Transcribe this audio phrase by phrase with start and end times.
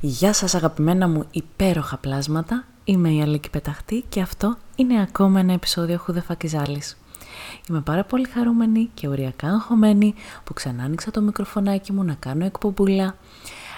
[0.00, 5.52] Γεια σας αγαπημένα μου υπέροχα πλάσματα, είμαι η Αλίκη Πεταχτή και αυτό είναι ακόμα ένα
[5.52, 6.96] επεισόδιο Χουδεφακιζάλης.
[7.68, 10.14] Είμαι πάρα πολύ χαρούμενη και οριακά αγχωμένη
[10.44, 13.16] που ξανά άνοιξα το μικροφωνάκι μου να κάνω εκπομπούλα.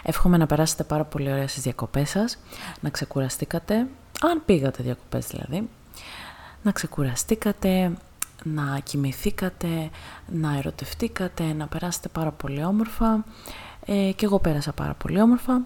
[0.02, 2.38] Εύχομαι να περάσετε πάρα πολύ ωραία στις διακοπές σας,
[2.80, 3.74] να ξεκουραστήκατε,
[4.20, 5.68] αν πήγατε διακοπές δηλαδή,
[6.62, 7.92] να ξεκουραστήκατε,
[8.42, 9.90] να κοιμηθήκατε,
[10.26, 13.24] να ερωτευτήκατε, να περάσετε πάρα πολύ όμορφα
[13.86, 15.62] ε, και εγώ πέρασα πάρα πολύ όμορφα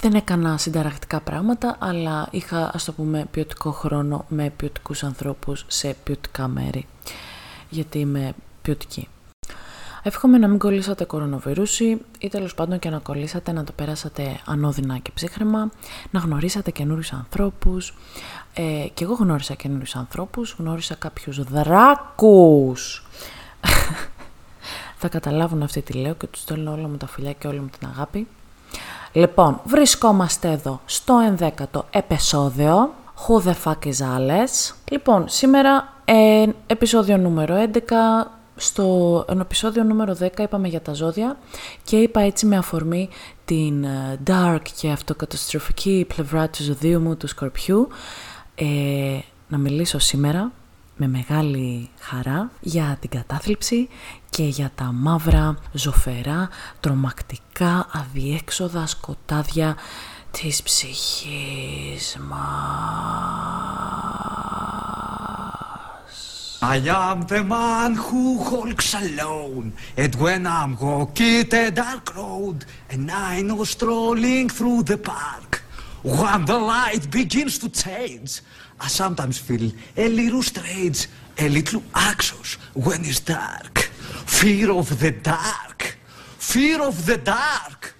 [0.00, 5.96] δεν έκανα συνταρακτικά πράγματα, αλλά είχα, ας το πούμε, ποιοτικό χρόνο με ποιοτικούς ανθρώπους σε
[6.04, 6.86] ποιοτικά μέρη.
[7.68, 8.32] Γιατί είμαι
[8.62, 9.08] ποιοτική.
[10.02, 14.98] Εύχομαι να μην κολλήσατε κορονοβιρούσι ή τέλος πάντων και να κολλήσατε να το περάσατε ανώδυνα
[14.98, 15.70] και ψύχρεμα,
[16.10, 17.94] να γνωρίσατε καινούριους ανθρώπους.
[18.54, 23.06] Ε, και εγώ γνώρισα καινούριους ανθρώπους, γνώρισα κάποιους δράκους.
[25.00, 27.70] Θα καταλάβουν αυτή τη λέω και τους στέλνω όλα μου τα φιλιά και όλη μου
[27.78, 28.26] την αγάπη.
[29.12, 32.94] Λοιπόν, βρισκόμαστε εδώ στο 11ο επεισόδιο.
[33.26, 34.74] Who the fuck is Alice.
[34.90, 37.78] Λοιπόν, σήμερα ε, επεισόδιο νούμερο 11.
[38.56, 41.36] Στο επεισόδιο νούμερο 10 είπαμε για τα ζώδια
[41.84, 43.08] και είπα έτσι με αφορμή
[43.44, 47.88] την ε, dark και αυτοκαταστροφική πλευρά του ζωδίου μου του Σκορπιού
[48.54, 50.52] ε, να μιλήσω σήμερα
[51.00, 53.88] με μεγάλη χαρά για την κατάθλιψη
[54.30, 56.48] και για τα μαύρα, ζωφερά,
[56.80, 59.76] τρομακτικά, αδιέξοδα σκοτάδια
[60.30, 63.60] της ψυχής μας.
[66.62, 69.66] I am the man who hulks alone,
[70.02, 72.58] and when I'm walking a dark road,
[72.92, 75.49] and I know strolling through the park,
[76.02, 78.40] when the light begins to change,
[78.80, 81.06] I sometimes feel a little strange,
[81.38, 83.78] a little anxious when it's dark.
[84.26, 85.98] Fear of the dark.
[86.38, 87.94] Fear of the dark.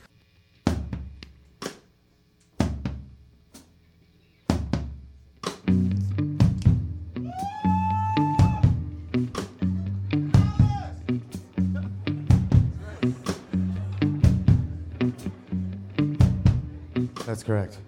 [17.27, 17.79] That's correct.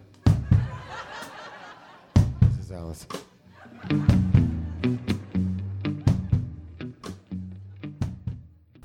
[2.92, 3.20] This is Alice.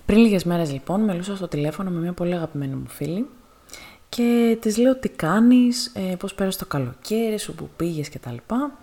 [0.05, 3.27] Πριν λίγες μέρες λοιπόν μιλούσα στο τηλέφωνο με μια πολύ αγαπημένη μου φίλη
[4.09, 8.31] και της λέω τι κάνεις, ε, πώς πέρασε το καλοκαίρι σου, που πήγες και τα
[8.31, 8.77] λοιπά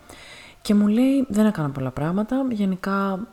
[0.62, 3.26] και μου λέει δεν έκανα πολλά πράγματα, γενικά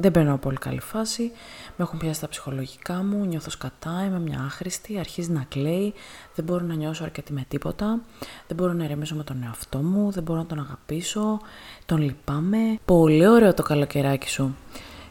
[0.00, 1.32] δεν περνάω πολύ καλή φάση,
[1.76, 5.94] με έχουν πιάσει τα ψυχολογικά μου, νιώθω σκατά, είμαι μια άχρηστη, αρχίζει να κλαίει,
[6.34, 8.00] δεν μπορώ να νιώσω αρκετή με τίποτα,
[8.46, 11.40] δεν μπορώ να ηρεμήσω με τον εαυτό μου, δεν μπορώ να τον αγαπήσω,
[11.86, 12.78] τον λυπάμαι.
[12.84, 14.54] Πολύ ωραίο το καλοκαιράκι σου.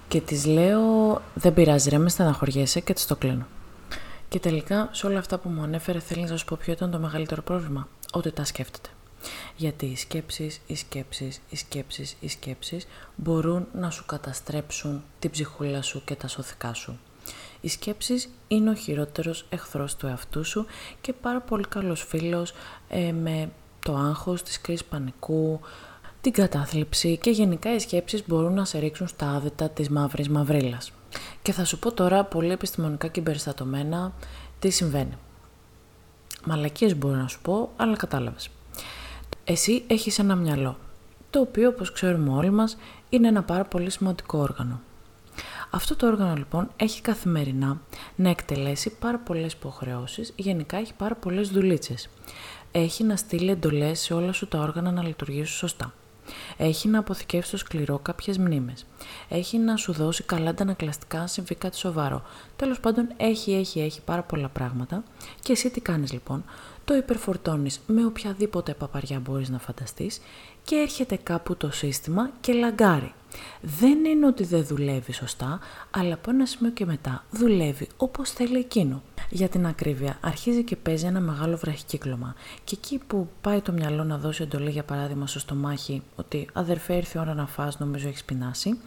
[0.08, 3.46] Και της λέω δεν πειράζει ρε με στεναχωριέσαι και της το κλείνω.
[4.30, 7.00] Και τελικά σε όλα αυτά που μου ανέφερε θέλεις να σου πω ποιο ήταν το
[7.00, 8.90] μεγαλύτερο πρόβλημα; Ότι τα σκέφτεται.
[9.58, 15.82] Γιατί οι σκέψεις, οι σκέψεις, οι σκέψεις, οι σκέψεις μπορούν να σου καταστρέψουν την ψυχούλα
[15.82, 17.00] σου και τα σωθικά σου.
[17.62, 20.66] Οι σκέψεις είναι ο χειρότερος εχθρός του εαυτού σου
[21.02, 22.54] και πάρα πολύ καλός φίλος
[22.90, 23.52] ε, με
[23.86, 25.60] το άγχος της κρίσης πανικού,
[26.22, 30.92] την κατάθλιψη και γενικά οι σκέψεις μπορούν να σε ρίξουν στα άδετα της μαύρης μαυρίλας.
[31.42, 34.14] Και θα σου πω τώρα πολύ επιστημονικά και περιστατωμένα
[34.60, 35.18] τι συμβαίνει.
[36.46, 38.50] Μαλακίες μπορώ να σου πω, αλλά κατάλαβες.
[39.50, 40.78] Εσύ έχεις ένα μυαλό,
[41.30, 42.78] το οποίο όπως ξέρουμε όλοι μας
[43.10, 44.80] είναι ένα πάρα πολύ σημαντικό όργανο.
[45.70, 47.82] Αυτό το όργανο λοιπόν έχει καθημερινά
[48.16, 52.10] να εκτελέσει πάρα πολλές υποχρεώσεις, γενικά έχει πάρα πολλές δουλίτσες.
[52.72, 55.94] Έχει να στείλει εντολές σε όλα σου τα όργανα να λειτουργήσουν σωστά.
[56.58, 58.86] Έχει να αποθηκεύσει στο σκληρό κάποιες μνήμες.
[59.30, 62.22] Έχει να σου δώσει καλά αντανακλαστικά αν συμβεί κάτι σοβαρό.
[62.56, 65.04] Τέλος πάντων, έχει, έχει, έχει πάρα πολλά πράγματα.
[65.40, 66.44] Και εσύ τι κάνεις λοιπόν,
[66.88, 70.22] το υπερφορτώνεις με οποιαδήποτε παπαριά μπορείς να φανταστείς
[70.64, 73.14] και έρχεται κάπου το σύστημα και λαγκάρει.
[73.62, 75.60] Δεν είναι ότι δεν δουλεύει σωστά,
[75.92, 79.04] αλλά από ένα σημείο και μετά δουλεύει όπως θέλει εκείνο.
[79.30, 82.36] Για την ακρίβεια, αρχίζει και παίζει ένα μεγάλο βραχικύκλωμα.
[82.64, 86.96] Και εκεί που πάει το μυαλό να δώσει εντολή, για παράδειγμα, στο στομάχι, ότι αδερφέ
[86.96, 88.80] ήρθε η ώρα να φας, νομίζω έχεις πεινάσει,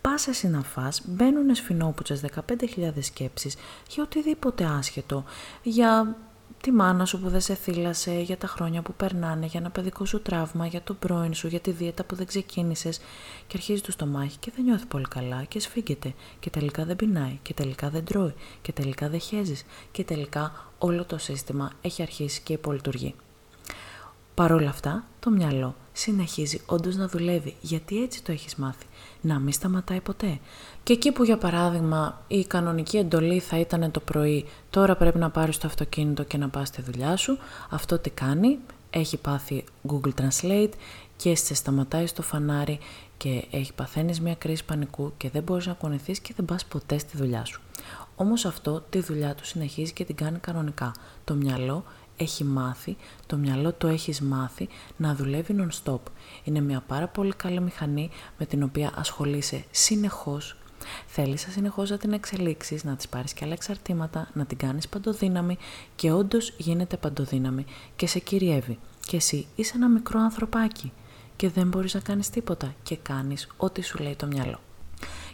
[0.00, 3.56] πα εσύ να φας, μπαίνουν σφινόπουτσες 15.000 σκέψεις
[3.88, 5.24] για οτιδήποτε άσχετο,
[5.62, 6.16] για
[6.60, 10.04] τη μάνα σου που δεν σε θύλασε, για τα χρόνια που περνάνε, για ένα παιδικό
[10.04, 12.98] σου τραύμα, για τον πρώην σου, για τη δίαιτα που δεν ξεκίνησες
[13.46, 17.38] και αρχίζει το στομάχι και δεν νιώθει πολύ καλά και σφίγγεται και τελικά δεν πεινάει
[17.42, 22.40] και τελικά δεν τρώει και τελικά δεν χέζεις και τελικά όλο το σύστημα έχει αρχίσει
[22.40, 23.14] και υπολειτουργεί.
[24.40, 28.86] Παρ' όλα αυτά, το μυαλό συνεχίζει όντως να δουλεύει, γιατί έτσι το έχεις μάθει,
[29.20, 30.38] να μην σταματάει ποτέ.
[30.82, 35.30] Και εκεί που για παράδειγμα η κανονική εντολή θα ήταν το πρωί, τώρα πρέπει να
[35.30, 37.38] πάρεις το αυτοκίνητο και να πας στη δουλειά σου,
[37.70, 38.58] αυτό τι κάνει,
[38.90, 40.72] έχει πάθει Google Translate
[41.16, 42.78] και σε σταματάει στο φανάρι
[43.16, 46.98] και έχει παθαίνεις μια κρίση πανικού και δεν μπορείς να κουνηθείς και δεν πας ποτέ
[46.98, 47.60] στη δουλειά σου.
[48.16, 50.92] Όμως αυτό τη δουλειά του συνεχίζει και την κάνει κανονικά.
[51.24, 51.84] Το μυαλό
[52.20, 52.96] έχει μάθει,
[53.26, 56.00] το μυαλό το έχεις μάθει να δουλεύει non-stop.
[56.44, 60.56] Είναι μια πάρα πολύ καλή μηχανή με την οποία ασχολείσαι συνεχώς.
[61.06, 65.58] Θέλεις συνεχώς να την εξελίξεις, να της πάρεις και άλλα εξαρτήματα, να την κάνεις παντοδύναμη
[65.96, 67.64] και όντως γίνεται παντοδύναμη
[67.96, 68.78] και σε κυριεύει.
[69.00, 70.92] Και εσύ είσαι ένα μικρό ανθρωπάκι
[71.36, 74.58] και δεν μπορείς να κάνεις τίποτα και κάνεις ό,τι σου λέει το μυαλό.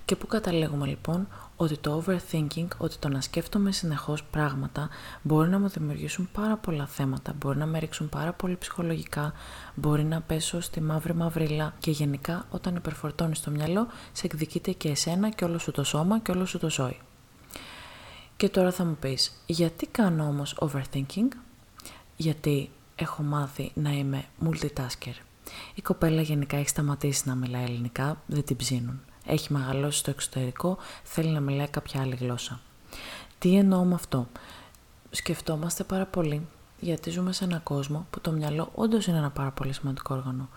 [0.07, 4.89] Και πού καταλέγουμε λοιπόν ότι το overthinking, ότι το να σκέφτομαι συνεχώς πράγματα
[5.23, 9.33] μπορεί να μου δημιουργήσουν πάρα πολλά θέματα, μπορεί να με ρίξουν πάρα πολύ ψυχολογικά,
[9.75, 14.89] μπορεί να πέσω στη μαύρη μαυρίλα και γενικά όταν υπερφορτώνεις το μυαλό σε εκδικείται και
[14.89, 16.99] εσένα και όλο σου το σώμα και όλο σου το ζώη.
[18.37, 21.29] Και τώρα θα μου πεις, γιατί κάνω όμως overthinking,
[22.17, 25.15] γιατί έχω μάθει να είμαι multitasker.
[25.75, 30.79] Η κοπέλα γενικά έχει σταματήσει να μιλάει ελληνικά, δεν την ψήνουν έχει μεγαλώσει στο εξωτερικό,
[31.03, 32.61] θέλει να μιλάει κάποια άλλη γλώσσα.
[33.39, 34.27] Τι εννοώ με αυτό;
[35.11, 36.47] Σκεφτόμαστε πάρα πολύ
[36.81, 40.49] γιατί ζούμε σε έναν κόσμο που το μυαλό όντως είναι ένα πάρα πολύ σημαντικό όργανο.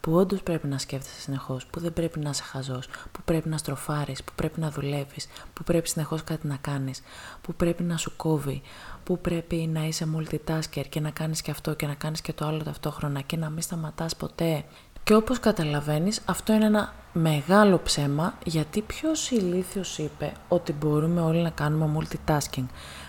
[0.00, 3.56] Που όντως πρέπει να σκέφτεσαι συνεχώς, που δεν πρέπει να είσαι χαζός, που πρέπει να
[3.56, 7.02] στροφάρεις, που πρέπει να δουλεύεις, που πρέπει συνεχώς κάτι να κάνεις,
[7.40, 8.62] που πρέπει να σου κόβει,
[9.04, 12.46] που πρέπει να είσαι multitasker και να κάνεις και αυτό και να κάνεις και το
[12.46, 14.64] άλλο ταυτόχρονα και να μην σταματάς ποτέ
[15.08, 21.42] και όπως καταλαβαίνεις αυτό είναι ένα μεγάλο ψέμα γιατί ποιος ηλίθιος είπε ότι μπορούμε όλοι
[21.42, 22.64] να κάνουμε multitasking;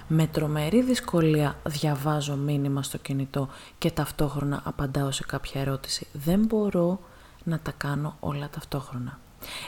[0.07, 6.07] Με τρομερή δυσκολία διαβάζω μήνυμα στο κινητό και ταυτόχρονα απαντάω σε κάποια ερώτηση.
[6.13, 6.99] Δεν μπορώ
[7.43, 9.19] να τα κάνω όλα ταυτόχρονα.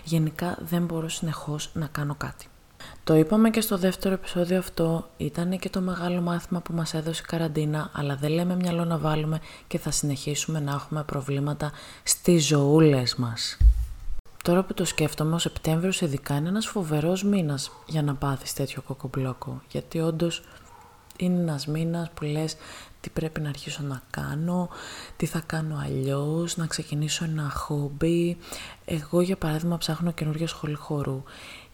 [0.04, 2.50] Γενικά δεν μπορώ συνεχώς να κάνω κάτι.
[3.04, 7.22] Το είπαμε και στο δεύτερο επεισόδιο αυτό, ήταν και το μεγάλο μάθημα που μας έδωσε
[7.25, 11.72] η καραντίνα, αλλά δεν λέμε μυαλό να βάλουμε και θα συνεχίσουμε να έχουμε προβλήματα
[12.04, 13.57] στις ζωούλες μας.
[14.44, 18.81] Τώρα που το σκέφτομαι, ο Σεπτέμβριος ειδικά είναι ένας φοβερός μήνας για να πάθεις τέτοιο
[18.81, 20.44] κοκομπλόκο, γιατί όντως
[21.18, 22.56] είναι ένας μήνας που λες
[23.01, 24.69] τι πρέπει να αρχίσω να κάνω,
[25.18, 28.38] τι θα κάνω αλλιώς, να ξεκινήσω ένα χόμπι.
[28.86, 31.24] Εγώ για παράδειγμα ψάχνω καινούργια σχολή χορού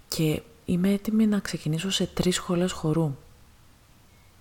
[0.08, 3.16] και είμαι έτοιμη να ξεκινήσω σε τρεις σχολές χορού.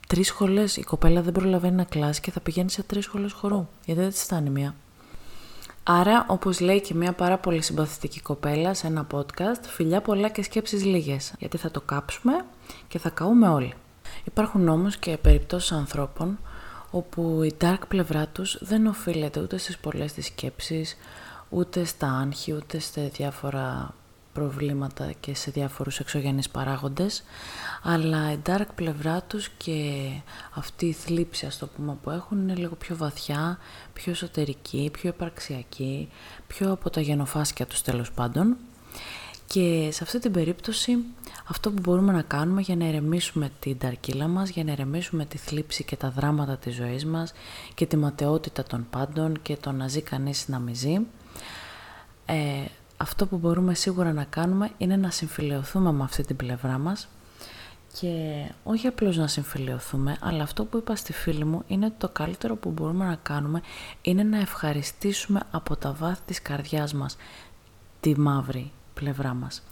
[0.08, 0.76] Τρεις σχολές.
[0.76, 3.66] Η κοπέλα δεν προλαβαίνει να κλάσει και θα πηγαίνει σε τρεις σχολές χορού.
[3.84, 4.74] Γιατί δεν της φτάνει μία.
[5.82, 10.42] Άρα, όπως λέει και μια πάρα πολύ συμπαθητική κοπέλα σε ένα podcast, φιλιά πολλά και
[10.42, 11.34] σκέψεις λίγες.
[11.38, 12.44] Γιατί θα το κάψουμε
[12.88, 13.74] και θα καούμε όλοι.
[14.24, 16.38] Υπάρχουν όμως και περιπτώσεις ανθρώπων
[16.90, 20.96] όπου η dark πλευρά τους δεν οφείλεται ούτε στις πολλές τις σκέψεις,
[21.48, 23.94] ούτε στα άγχη, ούτε σε διάφορα
[24.36, 27.22] προβλήματα και σε διάφορους εξωγενείς παράγοντες,
[27.82, 30.10] αλλά η dark πλευρά τους και
[30.54, 33.58] αυτή η θλίψη, ας το πούμε, που έχουν είναι λίγο πιο βαθιά,
[33.92, 36.08] πιο εσωτερική, πιο επαρξιακή,
[36.46, 38.56] πιο από τα γενοφάσκια τους τέλος πάντων.
[39.46, 40.98] Και σε αυτή την περίπτωση
[41.48, 45.38] αυτό που μπορούμε να κάνουμε για να ερεμήσουμε την ταρκύλα μας, για να ερεμήσουμε τη
[45.38, 47.32] θλίψη και τα δράματα της ζωής μας
[47.74, 50.98] και τη ματαιότητα των πάντων και το να ζει κανείς να μη ζει,
[52.26, 52.34] ε,
[52.96, 57.08] αυτό που μπορούμε σίγουρα να κάνουμε είναι να συμφιλειωθούμε με αυτή την πλευρά μας
[58.00, 62.56] και όχι απλώς να συμφιλειωθούμε, αλλά αυτό που είπα στη φίλη μου είναι το καλύτερο
[62.56, 63.62] που μπορούμε να κάνουμε
[64.02, 67.16] είναι να ευχαριστήσουμε από τα βάθη της καρδιάς μας
[68.00, 69.62] τη μαύρη πλευρά μας.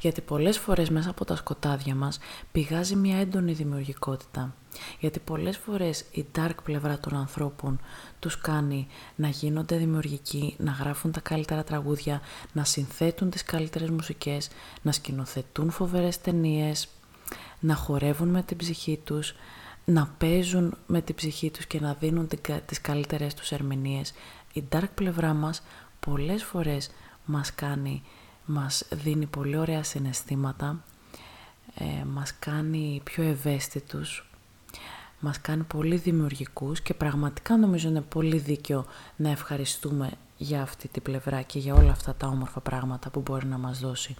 [0.00, 2.18] Γιατί πολλές φορές μέσα από τα σκοτάδια μας
[2.52, 4.54] πηγάζει μια έντονη δημιουργικότητα.
[5.00, 7.80] Γιατί πολλές φορές η dark πλευρά των ανθρώπων
[8.18, 12.20] τους κάνει να γίνονται δημιουργικοί, να γράφουν τα καλύτερα τραγούδια,
[12.52, 14.48] να συνθέτουν τις καλύτερες μουσικές,
[14.82, 16.88] να σκηνοθετούν φοβερές ταινίες,
[17.60, 19.34] να χορεύουν με την ψυχή τους,
[19.84, 22.28] να παίζουν με την ψυχή τους και να δίνουν
[22.66, 24.12] τις καλύτερες τους ερμηνείες.
[24.52, 25.62] Η dark πλευρά μας
[26.00, 26.90] πολλές φορές
[27.24, 28.02] μας κάνει
[28.46, 30.84] μας δίνει πολύ ωραία συναισθήματα,
[31.74, 34.30] ε, μας κάνει πιο ευαίσθητους,
[35.20, 41.02] μας κάνει πολύ δημιουργικούς και πραγματικά νομίζω είναι πολύ δίκαιο να ευχαριστούμε για αυτή την
[41.02, 44.14] πλευρά και για όλα αυτά τα όμορφα πράγματα που μπορεί να μας δώσει.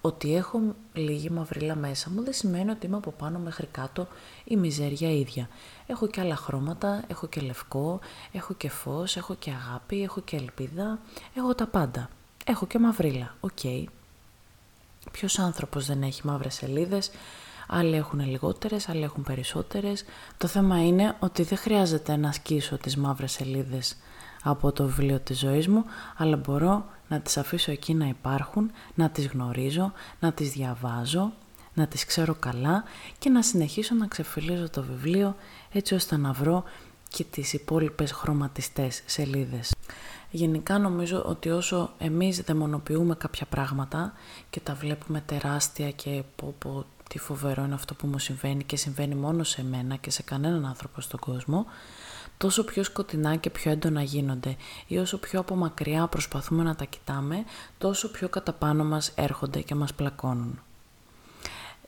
[0.00, 0.60] Ότι έχω
[0.92, 4.08] λίγη μαυρίλα μέσα μου δεν σημαίνει ότι είμαι από πάνω μέχρι κάτω
[4.44, 5.48] η μιζέρια ίδια.
[5.86, 8.00] Έχω και άλλα χρώματα, έχω και λευκό,
[8.32, 10.98] έχω και φως, έχω και αγάπη, έχω και ελπίδα,
[11.34, 12.08] έχω τα πάντα.
[12.44, 13.50] Έχω και μαυρίλα, OK.
[13.62, 13.84] Okay.
[15.10, 17.10] Ποιος άνθρωπος δεν έχει μαύρες σελίδες,
[17.66, 20.04] Άλλοι έχουν λιγότερες, άλλοι έχουν περισσότερες.
[20.38, 23.96] Το θέμα είναι ότι δεν χρειάζεται να σκίσω τις μαύρες σελίδες
[24.42, 25.84] από το βιβλίο της ζωής μου,
[26.16, 31.32] αλλά μπορώ να τις αφήσω εκεί να υπάρχουν, να τις γνωρίζω, να τις διαβάζω,
[31.74, 32.84] να τις ξέρω καλά
[33.18, 35.36] και να συνεχίσω να ξεφυλίζω το βιβλίο
[35.72, 36.64] έτσι ώστε να βρω
[37.08, 39.72] και τις υπόλοιπες χρωματιστές σελίδες.
[40.34, 44.12] Γενικά νομίζω ότι όσο εμείς δαιμονοποιούμε κάποια πράγματα
[44.50, 48.76] και τα βλέπουμε τεράστια και πω πω τι φοβερό είναι αυτό που μου συμβαίνει και
[48.76, 51.66] συμβαίνει μόνο σε μένα και σε κανέναν άνθρωπο στον κόσμο,
[52.36, 56.84] τόσο πιο σκοτεινά και πιο έντονα γίνονται ή όσο πιο από μακριά προσπαθούμε να τα
[56.84, 57.44] κοιτάμε,
[57.78, 60.60] τόσο πιο κατά πάνω μας έρχονται και μας πλακώνουν.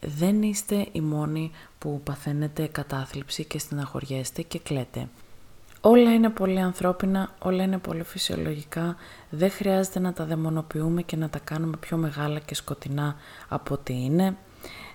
[0.00, 5.08] Δεν είστε οι μόνοι που παθαίνετε κατάθλιψη και στεναχωριέστε και κλαίτε.
[5.88, 8.96] Όλα είναι πολύ ανθρώπινα, όλα είναι πολύ φυσιολογικά,
[9.30, 13.16] δεν χρειάζεται να τα δαιμονοποιούμε και να τα κάνουμε πιο μεγάλα και σκοτεινά
[13.48, 14.36] από ό,τι είναι.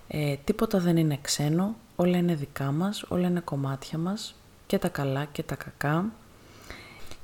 [0.08, 4.36] Ε, τίποτα δεν είναι ξένο, όλα είναι δικά μας, όλα είναι κομμάτια μας,
[4.68, 6.06] και τα καλά και τα κακά.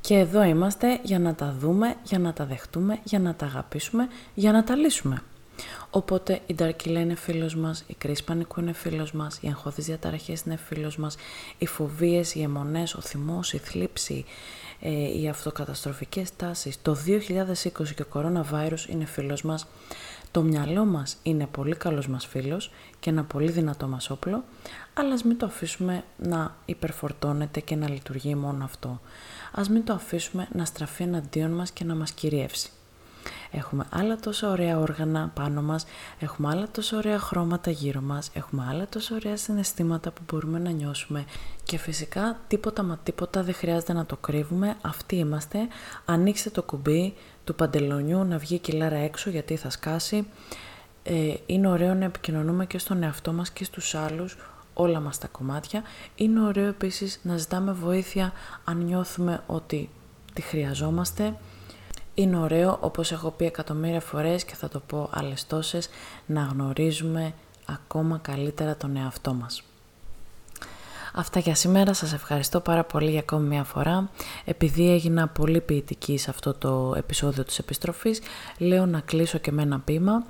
[0.01, 4.07] Και εδώ είμαστε για να τα δούμε, για να τα δεχτούμε, για να τα αγαπήσουμε,
[4.33, 5.21] για να τα λύσουμε.
[5.89, 10.41] Οπότε η Νταρκίλα είναι φίλος μας, η κρίση πανικού είναι φίλος μας, οι αγχώδεις διαταραχές
[10.41, 11.15] είναι φίλος μας,
[11.58, 14.25] οι φοβίες, οι αιμονές, ο θυμός, η θλίψη,
[14.79, 16.82] ε, οι αυτοκαταστροφικές τάσεις.
[16.82, 19.67] Το 2020 και ο coronavirus είναι φίλος μας.
[20.32, 24.44] Το μυαλό μας είναι πολύ καλός μας φίλος και ένα πολύ δυνατό μας όπλο,
[24.94, 29.01] αλλά ας μην το αφήσουμε να υπερφορτώνεται και να λειτουργεί μόνο αυτό.
[29.51, 32.70] Ας μην το αφήσουμε να στραφεί εναντίον μας και να μας κυριεύσει.
[33.51, 35.86] Έχουμε άλλα τόσο ωραία όργανα πάνω μας,
[36.20, 40.70] έχουμε άλλα τόσο ωραία χρώματα γύρω μας, έχουμε άλλα τόσο ωραία συναισθήματα που μπορούμε να
[40.70, 41.25] νιώσουμε
[41.63, 45.60] και φυσικά τίποτα μα τίποτα δεν χρειάζεται να το κρύβουμε, αυτοί είμαστε.
[46.06, 47.13] Ανοίξτε το κουμπί
[47.44, 50.27] του παντελονιού να βγει κιλάρα έξω γιατί θα σκάσει.
[51.04, 54.38] Ε, είναι ωραίο να επικοινωνούμε και στον εαυτό μας και στους άλλους
[54.74, 55.84] όλα μας τα κομμάτια.
[56.16, 59.89] Είναι ωραίο επίσης να ζητάμε βοήθεια αν νιώθουμε ότι
[60.34, 61.34] τη χρειαζόμαστε.
[62.19, 65.89] Είναι ωραίο, όπως έχω πει εκατομμύρια φορές και θα το πω άλλες τόσες,
[66.25, 67.33] να γνωρίζουμε
[67.65, 69.63] ακόμα καλύτερα τον εαυτό μας.
[71.13, 71.93] Αυτά για σήμερα.
[71.93, 74.09] Σας ευχαριστώ πάρα πολύ για ακόμη μια φορά.
[74.45, 78.21] Επειδή έγινα πολύ ποιητική σε αυτό το επεισόδιο της επιστροφής,
[78.57, 80.24] λέω να κλείσω και με ένα ποίημα.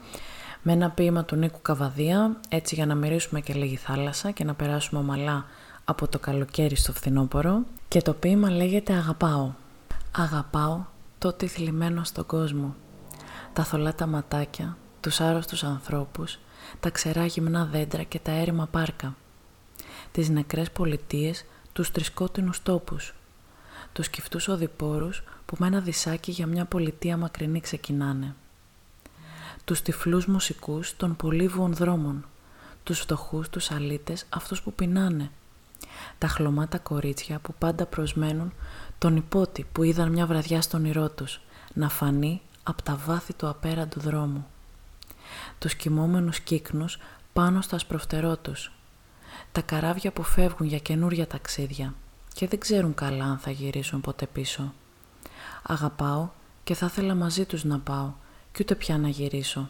[0.61, 4.53] Με ένα ποίημα του Νίκου Καβαδία, έτσι για να μυρίσουμε και λίγη θάλασσα και να
[4.53, 5.45] περάσουμε ομαλά
[5.85, 7.59] από το καλοκαίρι στο φθινόπωρο.
[7.87, 9.51] Και το ποίημα λέγεται «Αγαπάω».
[10.17, 12.75] Αγαπάω το ότι θλιμμένο στον κόσμο.
[13.53, 16.39] Τα θολά τα ματάκια, τους άρρωστους ανθρώπους,
[16.79, 19.15] τα ξερά γυμνά δέντρα και τα έρημα πάρκα
[20.11, 23.13] τις νεκρές πολιτείες, τους τρισκότινους τόπους,
[23.93, 28.35] τους κυφτούς οδηπόρους που με ένα δισάκι για μια πολιτεία μακρινή ξεκινάνε.
[29.65, 32.25] Τους τυφλούς μουσικούς των πολύβουων δρόμων,
[32.83, 35.31] τους φτωχούς, τους αλήτες, αυτούς που πεινάνε.
[36.17, 38.53] Τα χλωμάτα κορίτσια που πάντα προσμένουν
[38.97, 41.41] τον υπότι που είδαν μια βραδιά στον ηρώ τους
[41.73, 44.47] να φανεί από τα βάθη του απέραντου δρόμου.
[45.59, 46.97] Τους κοιμόμενους κύκνους
[47.33, 48.71] πάνω στα σπροφτερό τους,
[49.51, 51.93] τα καράβια που φεύγουν για καινούρια ταξίδια
[52.33, 54.73] και δεν ξέρουν καλά αν θα γυρίσουν ποτέ πίσω.
[55.63, 56.29] Αγαπάω
[56.63, 58.11] και θα ήθελα μαζί τους να πάω
[58.51, 59.69] και ούτε πια να γυρίσω.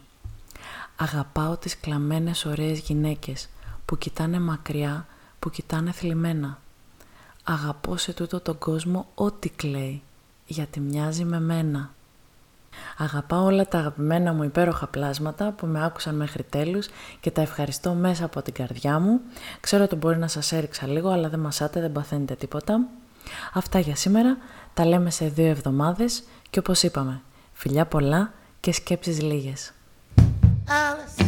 [0.96, 3.50] Αγαπάω τις κλαμμένες ωραίες γυναίκες
[3.86, 5.08] που κοιτάνε μακριά,
[5.40, 6.60] που κοιτάνε θλιμμένα.
[7.44, 10.02] Αγαπώ σε τούτο τον κόσμο ό,τι κλαίει,
[10.46, 11.92] γιατί μοιάζει με μένα.
[12.98, 16.88] Αγαπάω όλα τα αγαπημένα μου υπέροχα πλάσματα που με άκουσαν μέχρι τέλους
[17.20, 19.20] και τα ευχαριστώ μέσα από την καρδιά μου.
[19.60, 22.88] Ξέρω ότι μπορεί να σας έριξα λίγο, αλλά δεν μασάτε, δεν παθαίνετε τίποτα.
[23.54, 24.38] Αυτά για σήμερα,
[24.74, 27.22] τα λέμε σε δύο εβδομάδες και όπως είπαμε,
[27.54, 29.72] φιλιά πολλά και σκέψεις λίγες.
[30.68, 31.27] Alice.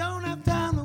[0.00, 0.79] don't have time